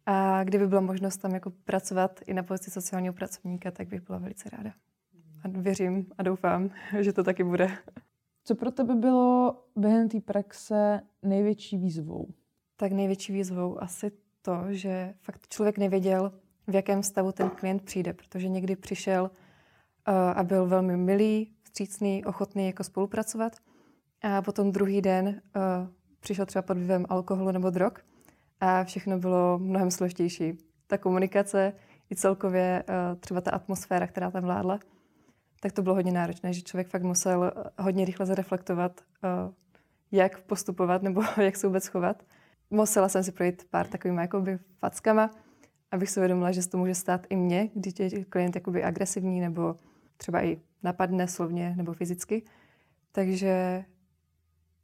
A 0.06 0.44
kdyby 0.44 0.66
byla 0.66 0.80
možnost 0.80 1.16
tam 1.16 1.34
jako 1.34 1.50
pracovat 1.50 2.20
i 2.26 2.34
na 2.34 2.42
pozici 2.42 2.70
sociálního 2.70 3.14
pracovníka, 3.14 3.70
tak 3.70 3.88
bych 3.88 4.00
byla 4.00 4.18
velice 4.18 4.50
ráda. 4.50 4.72
A 5.44 5.48
věřím 5.48 6.06
a 6.18 6.22
doufám, 6.22 6.70
že 7.00 7.12
to 7.12 7.24
taky 7.24 7.44
bude. 7.44 7.70
Co 8.44 8.54
pro 8.54 8.70
tebe 8.70 8.94
bylo 8.94 9.56
během 9.76 10.08
té 10.08 10.20
praxe 10.20 11.00
největší 11.22 11.78
výzvou? 11.78 12.26
Tak 12.76 12.92
největší 12.92 13.32
výzvou 13.32 13.82
asi 13.82 14.10
to, 14.42 14.64
že 14.68 15.14
fakt 15.20 15.48
člověk 15.48 15.78
nevěděl, 15.78 16.32
v 16.66 16.74
jakém 16.74 17.02
stavu 17.02 17.32
ten 17.32 17.50
klient 17.50 17.82
přijde, 17.82 18.12
protože 18.12 18.48
někdy 18.48 18.76
přišel 18.76 19.30
a 20.34 20.42
byl 20.42 20.66
velmi 20.66 20.96
milý, 20.96 21.52
vstřícný, 21.62 22.24
ochotný 22.24 22.66
jako 22.66 22.84
spolupracovat. 22.84 23.56
A 24.22 24.42
potom 24.42 24.72
druhý 24.72 25.02
den 25.02 25.42
přišel 26.20 26.46
třeba 26.46 26.62
pod 26.62 26.76
vlivem 26.76 27.06
alkoholu 27.08 27.50
nebo 27.50 27.70
drog 27.70 27.92
a 28.60 28.84
všechno 28.84 29.18
bylo 29.18 29.58
mnohem 29.58 29.90
složitější. 29.90 30.58
Ta 30.86 30.98
komunikace 30.98 31.72
i 32.10 32.16
celkově 32.16 32.84
třeba 33.20 33.40
ta 33.40 33.50
atmosféra, 33.50 34.06
která 34.06 34.30
tam 34.30 34.42
vládla, 34.42 34.78
tak 35.60 35.72
to 35.72 35.82
bylo 35.82 35.94
hodně 35.94 36.12
náročné, 36.12 36.52
že 36.52 36.62
člověk 36.62 36.88
fakt 36.88 37.02
musel 37.02 37.52
hodně 37.78 38.04
rychle 38.04 38.26
zareflektovat, 38.26 39.00
uh, 39.46 39.52
jak 40.12 40.40
postupovat 40.40 41.02
nebo 41.02 41.22
jak 41.42 41.56
se 41.56 41.66
vůbec 41.66 41.86
chovat. 41.86 42.22
Musela 42.70 43.08
jsem 43.08 43.24
si 43.24 43.32
projít 43.32 43.64
pár 43.70 43.86
takovými 43.86 44.20
jakoby 44.20 44.58
fackama, 44.78 45.30
abych 45.90 46.10
si 46.10 46.20
uvědomila, 46.20 46.52
že 46.52 46.62
se 46.62 46.68
to 46.68 46.78
může 46.78 46.94
stát 46.94 47.26
i 47.30 47.36
mně, 47.36 47.70
když 47.74 47.94
je 47.98 48.24
klient 48.24 48.54
jakoby 48.54 48.84
agresivní 48.84 49.40
nebo 49.40 49.76
třeba 50.18 50.44
i 50.44 50.60
napadne 50.82 51.28
slovně 51.28 51.74
nebo 51.76 51.92
fyzicky. 51.92 52.42
Takže 53.12 53.84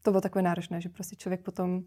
to 0.02 0.10
bylo 0.10 0.20
takové 0.20 0.42
náročné, 0.42 0.80
že 0.80 0.88
prostě 0.88 1.16
člověk 1.16 1.40
potom 1.40 1.82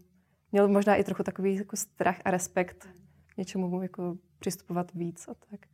měl 0.52 0.68
možná 0.68 0.96
i 0.96 1.04
trochu 1.04 1.22
takový 1.22 1.54
jako 1.54 1.76
strach 1.76 2.16
a 2.24 2.30
respekt 2.30 2.88
k 3.26 3.36
něčemu 3.36 3.82
jako 3.82 4.16
přistupovat 4.38 4.94
víc 4.94 5.28
a 5.28 5.34
tak. 5.50 5.66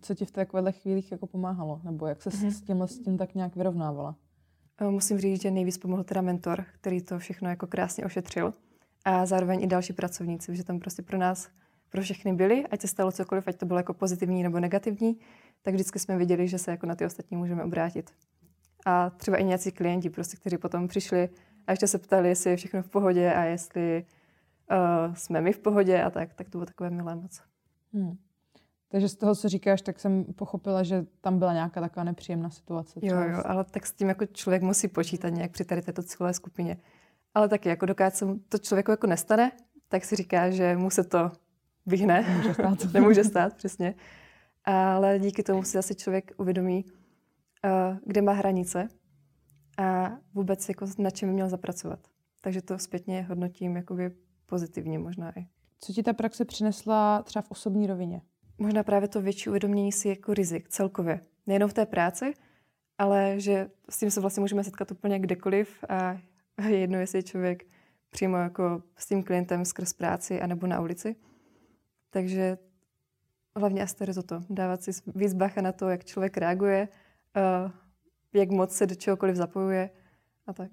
Co 0.00 0.14
ti 0.14 0.24
v 0.24 0.30
takovéhle 0.30 0.72
chvílích 0.72 1.12
jako 1.12 1.26
pomáhalo? 1.26 1.80
Nebo 1.84 2.06
jak 2.06 2.22
se 2.22 2.30
mm-hmm. 2.30 2.48
s 2.50 2.60
tím, 2.60 2.82
s 2.82 2.98
tím 2.98 3.18
tak 3.18 3.34
nějak 3.34 3.56
vyrovnávala? 3.56 4.16
Musím 4.90 5.18
říct, 5.18 5.42
že 5.42 5.50
nejvíc 5.50 5.78
pomohl 5.78 6.04
teda 6.04 6.22
mentor, 6.22 6.64
který 6.72 7.02
to 7.02 7.18
všechno 7.18 7.48
jako 7.48 7.66
krásně 7.66 8.04
ošetřil. 8.04 8.52
A 9.04 9.26
zároveň 9.26 9.62
i 9.62 9.66
další 9.66 9.92
pracovníci, 9.92 10.56
že 10.56 10.64
tam 10.64 10.78
prostě 10.78 11.02
pro 11.02 11.18
nás, 11.18 11.48
pro 11.90 12.02
všechny 12.02 12.32
byli, 12.32 12.66
ať 12.66 12.80
se 12.80 12.88
stalo 12.88 13.12
cokoliv, 13.12 13.48
ať 13.48 13.56
to 13.56 13.66
bylo 13.66 13.78
jako 13.78 13.94
pozitivní 13.94 14.42
nebo 14.42 14.60
negativní, 14.60 15.18
tak 15.62 15.74
vždycky 15.74 15.98
jsme 15.98 16.18
viděli, 16.18 16.48
že 16.48 16.58
se 16.58 16.70
jako 16.70 16.86
na 16.86 16.94
ty 16.94 17.06
ostatní 17.06 17.36
můžeme 17.36 17.64
obrátit. 17.64 18.10
A 18.86 19.10
třeba 19.10 19.36
i 19.36 19.44
nějací 19.44 19.72
klienti, 19.72 20.10
prostě, 20.10 20.36
kteří 20.36 20.58
potom 20.58 20.88
přišli 20.88 21.28
a 21.66 21.70
ještě 21.70 21.86
se 21.86 21.98
ptali, 21.98 22.28
jestli 22.28 22.50
je 22.50 22.56
všechno 22.56 22.82
v 22.82 22.88
pohodě 22.88 23.34
a 23.34 23.44
jestli 23.44 24.04
uh, 24.70 25.14
jsme 25.14 25.40
my 25.40 25.52
v 25.52 25.58
pohodě 25.58 26.02
a 26.02 26.10
tak, 26.10 26.34
tak 26.34 26.50
to 26.50 26.58
bylo 26.58 26.66
takové 26.66 26.90
milé 26.90 27.16
moc. 27.16 27.42
Hmm. 27.92 28.16
Takže 28.88 29.08
z 29.08 29.16
toho, 29.16 29.34
co 29.34 29.48
říkáš, 29.48 29.82
tak 29.82 30.00
jsem 30.00 30.24
pochopila, 30.24 30.82
že 30.82 31.06
tam 31.20 31.38
byla 31.38 31.52
nějaká 31.52 31.80
taková 31.80 32.04
nepříjemná 32.04 32.50
situace. 32.50 33.00
Jo, 33.02 33.16
jo, 33.16 33.42
ale 33.44 33.64
tak 33.64 33.86
s 33.86 33.92
tím 33.92 34.08
jako 34.08 34.26
člověk 34.26 34.62
musí 34.62 34.88
počítat 34.88 35.28
nějak 35.28 35.50
při 35.50 35.64
tady 35.64 35.82
této 35.82 36.02
cílové 36.02 36.34
skupině. 36.34 36.76
Ale 37.34 37.48
taky, 37.48 37.68
jako 37.68 37.86
dokud 37.86 38.14
se 38.14 38.26
to 38.48 38.58
člověku 38.58 38.90
jako 38.90 39.06
nestane, 39.06 39.52
tak 39.88 40.04
si 40.04 40.16
říká, 40.16 40.50
že 40.50 40.76
mu 40.76 40.90
se 40.90 41.04
to 41.04 41.32
vyhne. 41.86 42.22
Nemůže 42.22 42.54
stát. 42.54 42.78
Nemůže 42.94 43.24
stát, 43.24 43.54
přesně. 43.54 43.94
Ale 44.64 45.18
díky 45.18 45.42
tomu 45.42 45.62
si 45.62 45.72
zase 45.72 45.94
člověk 45.94 46.32
uvědomí, 46.36 46.84
uh, 46.84 47.96
kde 48.06 48.22
má 48.22 48.32
hranice 48.32 48.88
a 49.78 50.12
vůbec 50.34 50.68
jako 50.68 50.86
na 50.98 51.10
čem 51.10 51.28
měl 51.28 51.48
zapracovat. 51.48 52.00
Takže 52.40 52.62
to 52.62 52.78
zpětně 52.78 53.22
hodnotím 53.22 53.76
jakoby 53.76 54.10
pozitivně 54.46 54.98
možná 54.98 55.38
i. 55.38 55.46
Co 55.80 55.92
ti 55.92 56.02
ta 56.02 56.12
praxe 56.12 56.44
přinesla 56.44 57.22
třeba 57.22 57.42
v 57.42 57.50
osobní 57.50 57.86
rovině? 57.86 58.22
možná 58.58 58.82
právě 58.82 59.08
to 59.08 59.22
větší 59.22 59.48
uvědomění 59.48 59.92
si 59.92 60.08
jako 60.08 60.34
rizik 60.34 60.68
celkově. 60.68 61.20
Nejenom 61.46 61.70
v 61.70 61.74
té 61.74 61.86
práci, 61.86 62.34
ale 62.98 63.34
že 63.40 63.70
s 63.90 63.98
tím 63.98 64.10
se 64.10 64.20
vlastně 64.20 64.40
můžeme 64.40 64.64
setkat 64.64 64.90
úplně 64.90 65.18
kdekoliv 65.18 65.84
a 65.88 66.18
je 66.68 66.78
jedno, 66.78 66.98
jestli 66.98 67.18
je 67.18 67.22
člověk 67.22 67.64
přímo 68.10 68.36
jako 68.36 68.82
s 68.96 69.06
tím 69.06 69.22
klientem 69.22 69.64
skrz 69.64 69.92
práci 69.92 70.40
anebo 70.40 70.66
na 70.66 70.80
ulici. 70.80 71.16
Takže 72.16 72.58
hlavně 73.56 73.82
asi 73.82 74.14
toto. 74.14 74.42
Dávat 74.50 74.82
si 74.82 74.90
víc 75.14 75.34
bacha 75.34 75.60
na 75.60 75.72
to, 75.72 75.88
jak 75.88 76.04
člověk 76.04 76.36
reaguje, 76.36 76.88
uh, 77.36 77.70
jak 78.32 78.50
moc 78.50 78.76
se 78.76 78.86
do 78.86 78.94
čehokoliv 78.94 79.36
zapojuje 79.36 79.90
a 80.46 80.52
tak. 80.52 80.70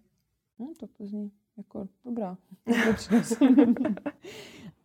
No, 0.60 0.74
to 0.80 0.88
to 0.88 1.06
zní 1.06 1.32
jako 1.58 1.88
dobrá. 2.06 2.38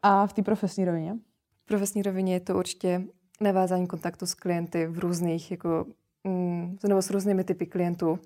a 0.03 0.27
v 0.27 0.33
té 0.33 0.43
profesní 0.43 0.85
rovině? 0.85 1.19
profesní 1.65 2.03
rovině 2.03 2.33
je 2.33 2.41
to 2.41 2.59
určitě 2.59 3.05
navázání 3.41 3.87
kontaktu 3.87 4.27
s 4.27 4.35
klienty 4.35 4.87
v 4.87 4.99
různých, 4.99 5.51
jako, 5.51 5.87
mm, 6.25 6.79
nebo 6.89 7.03
s 7.03 7.11
různými 7.11 7.45
typy 7.45 7.67
klientů. 7.67 8.19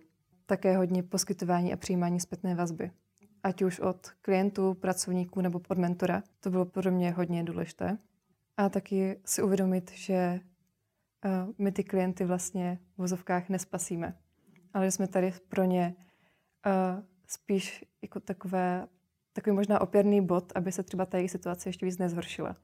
Také 0.46 0.76
hodně 0.76 1.02
poskytování 1.02 1.72
a 1.72 1.76
přijímání 1.76 2.20
zpětné 2.20 2.54
vazby. 2.54 2.90
Ať 3.42 3.62
už 3.62 3.80
od 3.80 4.10
klientů, 4.22 4.74
pracovníků 4.74 5.40
nebo 5.40 5.60
od 5.68 5.78
mentora. 5.78 6.22
To 6.40 6.50
bylo 6.50 6.64
pro 6.64 6.90
mě 6.90 7.10
hodně 7.10 7.44
důležité. 7.44 7.98
A 8.56 8.68
taky 8.68 9.20
si 9.24 9.42
uvědomit, 9.42 9.90
že 9.90 10.40
uh, 11.24 11.54
my 11.58 11.72
ty 11.72 11.84
klienty 11.84 12.24
vlastně 12.24 12.78
v 12.94 12.98
vozovkách 12.98 13.48
nespasíme, 13.48 14.18
ale 14.74 14.84
že 14.84 14.90
jsme 14.90 15.08
tady 15.08 15.32
pro 15.48 15.64
ně 15.64 15.94
uh, 16.66 17.04
spíš 17.26 17.84
jako 18.02 18.20
takové, 18.20 18.86
takový 19.32 19.56
možná 19.56 19.80
opěrný 19.80 20.26
bod, 20.26 20.52
aby 20.54 20.72
se 20.72 20.82
třeba 20.82 21.06
ta 21.06 21.16
jejich 21.16 21.30
situace 21.30 21.68
ještě 21.68 21.86
víc 21.86 21.98
nezhoršila 21.98 22.56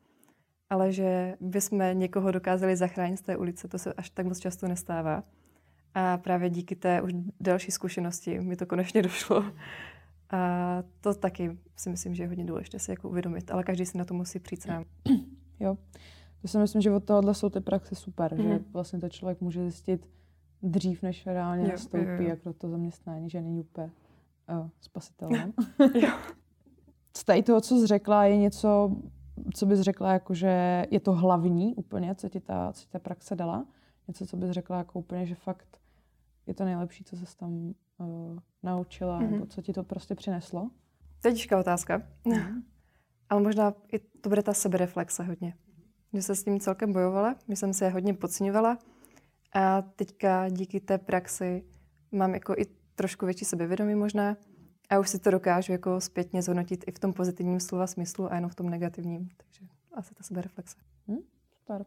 ale 0.71 0.92
že 0.92 1.37
bychom 1.40 1.83
někoho 1.92 2.30
dokázali 2.30 2.76
zachránit 2.76 3.16
z 3.16 3.23
té 3.23 3.37
ulice, 3.37 3.68
to 3.68 3.78
se 3.78 3.92
až 3.92 4.11
tak 4.11 4.26
moc 4.26 4.38
často 4.38 4.68
nestává. 4.68 5.23
A 5.95 6.18
právě 6.18 6.50
díky 6.50 6.76
té 6.76 7.02
už 7.02 7.12
další 7.40 7.71
zkušenosti 7.71 8.40
mi 8.40 8.57
to 8.57 8.66
konečně 8.66 9.02
došlo. 9.02 9.45
A 10.30 10.83
to 11.00 11.14
taky 11.14 11.59
si 11.76 11.90
myslím, 11.90 12.14
že 12.14 12.23
je 12.23 12.28
hodně 12.28 12.45
důležité 12.45 12.78
si 12.78 12.90
jako 12.90 13.09
uvědomit, 13.09 13.50
ale 13.50 13.64
každý 13.64 13.87
si 13.87 13.99
na 13.99 14.04
to 14.04 14.14
musí 14.14 14.38
přijít 14.38 14.62
sám. 14.62 14.85
Jo, 15.61 15.77
to 16.43 16.49
si 16.49 16.59
myslím, 16.59 16.83
že 16.83 16.91
od 16.91 17.05
tohohle 17.05 17.35
jsou 17.35 17.50
ty 17.50 17.61
praxe 17.61 17.95
super, 17.95 18.35
mm. 18.35 18.43
že 18.43 18.49
mhm. 18.49 18.65
vlastně 18.73 18.99
to 18.99 19.09
člověk 19.09 19.41
může 19.41 19.62
zjistit 19.62 20.09
dřív, 20.62 21.03
než 21.03 21.27
reálně 21.27 21.62
jo, 21.62 21.69
nastoupí, 21.69 22.05
jo, 22.05 22.23
jo. 22.23 22.29
jak 22.29 22.45
do 22.45 22.53
to 22.53 22.69
zaměstnání, 22.69 23.31
že 23.31 23.41
není 23.41 23.61
úplně 23.61 23.91
uh, 24.61 24.69
spasitelné. 24.81 25.53
Z 27.17 27.25
tady 27.25 27.43
toho, 27.43 27.61
co 27.61 27.79
jsi 27.79 27.87
řekla, 27.87 28.25
je 28.25 28.37
něco, 28.37 28.97
co 29.55 29.67
bys 29.67 29.81
řekla, 29.81 30.12
jako, 30.12 30.35
že 30.35 30.87
je 30.91 31.00
to 31.00 31.12
hlavní 31.12 31.75
úplně, 31.75 32.15
co 32.15 32.29
ti 32.29 32.41
ta, 32.41 32.73
co 32.73 32.85
ti 32.85 32.91
ta 32.91 32.99
praxe 32.99 33.37
dala? 33.37 33.67
Něco, 34.09 34.27
co 34.27 34.37
bys 34.37 34.50
řekla 34.50 34.79
jako 34.79 34.99
úplně, 34.99 35.27
že 35.27 35.35
fakt 35.35 35.81
je 36.47 36.55
to 36.55 36.65
nejlepší, 36.65 37.05
co 37.05 37.17
jsi 37.17 37.37
tam 37.37 37.75
uh, 37.99 38.38
naučila, 38.62 39.21
mm-hmm. 39.21 39.31
nebo 39.31 39.47
co 39.47 39.62
ti 39.62 39.73
to 39.73 39.85
prostě 39.85 40.15
přineslo? 40.15 40.71
To 41.23 41.29
je 41.29 41.35
těžká 41.35 41.61
otázka. 41.61 42.03
Ale 43.30 43.42
možná 43.42 43.75
i 43.92 43.99
to 43.99 44.28
bude 44.28 44.42
ta 44.42 44.54
sebereflexe 44.54 45.23
hodně. 45.23 45.54
Že 46.12 46.23
se 46.23 46.37
s 46.37 46.44
tím 46.44 46.61
celkem 46.61 46.92
bojovala, 46.92 47.37
že 47.49 47.56
jsem 47.56 47.75
se 47.75 47.88
hodně 47.88 48.14
podceňovala 48.14 48.78
a 49.54 49.82
teďka 49.82 50.49
díky 50.49 50.80
té 50.80 50.99
praxi 50.99 51.64
mám 52.12 52.35
jako 52.35 52.54
i 52.58 52.66
trošku 52.94 53.26
větší 53.26 53.44
sebevědomí 53.44 53.94
možná 53.94 54.37
a 54.90 54.99
už 54.99 55.08
si 55.08 55.18
to 55.18 55.30
dokážu 55.30 55.73
jako 55.73 56.00
zpětně 56.00 56.42
zhodnotit 56.42 56.85
i 56.87 56.92
v 56.92 56.99
tom 56.99 57.12
pozitivním 57.12 57.61
slova 57.61 57.87
smyslu 57.87 58.32
a 58.32 58.35
jenom 58.35 58.50
v 58.50 58.54
tom 58.54 58.70
negativním. 58.70 59.28
Takže 59.37 59.66
asi 59.92 60.14
ta 60.14 60.23
sebereflexe. 60.23 60.76
Hmm, 61.08 61.18
super. 61.58 61.87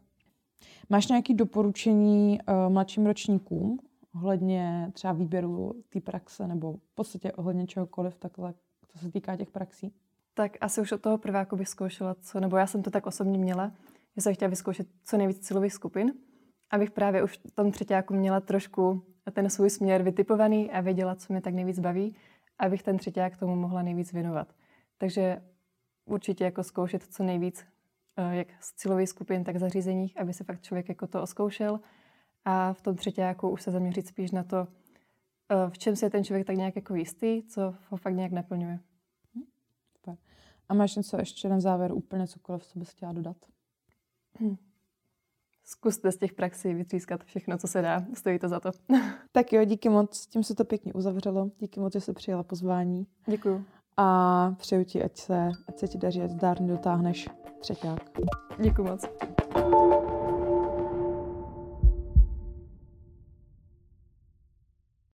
Máš 0.88 1.08
nějaké 1.08 1.34
doporučení 1.34 2.38
uh, 2.48 2.72
mladším 2.72 3.06
ročníkům 3.06 3.78
ohledně 4.14 4.90
třeba 4.92 5.12
výběru 5.12 5.82
té 5.88 6.00
praxe 6.00 6.46
nebo 6.46 6.72
v 6.72 6.94
podstatě 6.94 7.32
ohledně 7.32 7.66
čehokoliv 7.66 8.18
takhle, 8.18 8.54
co 8.88 8.98
se 8.98 9.10
týká 9.10 9.36
těch 9.36 9.50
praxí? 9.50 9.92
Tak 10.34 10.52
asi 10.60 10.80
už 10.80 10.92
od 10.92 11.00
toho 11.00 11.18
prváku 11.18 11.56
bych 11.56 11.68
zkoušela, 11.68 12.14
co, 12.14 12.40
nebo 12.40 12.56
já 12.56 12.66
jsem 12.66 12.82
to 12.82 12.90
tak 12.90 13.06
osobně 13.06 13.38
měla, 13.38 13.72
že 14.16 14.22
jsem 14.22 14.34
chtěla 14.34 14.48
vyzkoušet 14.48 14.86
co 15.04 15.16
nejvíc 15.16 15.46
cílových 15.46 15.72
skupin, 15.72 16.12
abych 16.70 16.90
právě 16.90 17.22
už 17.22 17.38
v 17.48 17.50
tom 17.50 17.72
třetíku 17.72 18.14
měla 18.14 18.40
trošku 18.40 19.02
ten 19.32 19.50
svůj 19.50 19.70
směr 19.70 20.02
vytipovaný 20.02 20.70
a 20.70 20.80
věděla, 20.80 21.14
co 21.14 21.32
mě 21.32 21.42
tak 21.42 21.54
nejvíc 21.54 21.78
baví 21.78 22.16
abych 22.62 22.82
ten 22.82 22.98
třetíák 22.98 23.36
tomu 23.36 23.56
mohla 23.56 23.82
nejvíc 23.82 24.12
věnovat. 24.12 24.54
Takže 24.98 25.42
určitě 26.04 26.44
jako 26.44 26.62
zkoušet 26.62 27.02
co 27.02 27.22
nejvíc, 27.22 27.64
eh, 28.16 28.36
jak 28.36 28.48
z 28.60 28.72
cílových 28.72 29.08
skupin, 29.08 29.44
tak 29.44 29.56
zařízeních, 29.56 30.20
aby 30.20 30.32
se 30.32 30.44
fakt 30.44 30.62
člověk 30.62 30.88
jako 30.88 31.06
to 31.06 31.22
oskoušel 31.22 31.80
a 32.44 32.72
v 32.72 32.82
tom 32.82 32.96
třetíáku 32.96 33.48
už 33.48 33.62
se 33.62 33.70
zaměřit 33.70 34.06
spíš 34.06 34.30
na 34.30 34.44
to, 34.44 34.68
eh, 35.50 35.70
v 35.70 35.78
čem 35.78 35.96
se 35.96 36.10
ten 36.10 36.24
člověk 36.24 36.46
tak 36.46 36.56
nějak 36.56 36.76
jako 36.76 36.94
jistý, 36.94 37.42
co 37.42 37.74
ho 37.88 37.96
fakt 37.96 38.14
nějak 38.14 38.32
naplňuje. 38.32 38.78
Super. 40.04 40.16
A 40.68 40.74
máš 40.74 40.96
něco 40.96 41.16
ještě 41.18 41.48
na 41.48 41.60
závěr 41.60 41.92
úplně 41.92 42.26
cokoliv, 42.26 42.66
co 42.66 42.78
bys 42.78 42.90
chtěla 42.90 43.12
dodat? 43.12 43.36
Hm 44.40 44.56
zkuste 45.64 46.12
z 46.12 46.16
těch 46.16 46.32
praxí 46.32 46.74
vytřískat 46.74 47.24
všechno, 47.24 47.58
co 47.58 47.66
se 47.66 47.82
dá. 47.82 48.04
Stojí 48.14 48.38
to 48.38 48.48
za 48.48 48.60
to. 48.60 48.70
tak 49.32 49.52
jo, 49.52 49.64
díky 49.64 49.88
moc. 49.88 50.26
Tím 50.26 50.42
se 50.42 50.54
to 50.54 50.64
pěkně 50.64 50.92
uzavřelo. 50.92 51.50
Díky 51.58 51.80
moc, 51.80 51.92
že 51.92 52.00
jsi 52.00 52.12
přijela 52.12 52.42
pozvání. 52.42 53.06
Děkuju. 53.26 53.64
A 53.96 54.54
přeju 54.58 54.84
ti, 54.84 55.02
ať 55.02 55.16
se, 55.16 55.50
ať 55.68 55.78
se 55.78 55.88
ti 55.88 55.98
daří, 55.98 56.22
ať 56.22 56.30
zdárně 56.30 56.68
dotáhneš 56.68 57.28
třetíák. 57.60 58.00
Děkuji 58.62 58.82
moc. 58.82 59.04